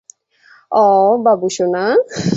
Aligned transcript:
অও, 0.75 1.09
বাবু 1.25 1.47
সোনা। 1.49 1.83